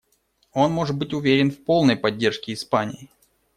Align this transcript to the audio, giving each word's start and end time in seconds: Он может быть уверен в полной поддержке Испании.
Он 0.53 0.71
может 0.71 0.97
быть 0.97 1.13
уверен 1.13 1.51
в 1.51 1.63
полной 1.63 1.95
поддержке 1.95 2.53
Испании. 2.53 3.11